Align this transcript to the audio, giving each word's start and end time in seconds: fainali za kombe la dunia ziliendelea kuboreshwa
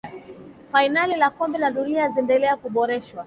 fainali 0.71 1.19
za 1.19 1.29
kombe 1.29 1.57
la 1.59 1.71
dunia 1.71 2.07
ziliendelea 2.09 2.57
kuboreshwa 2.57 3.19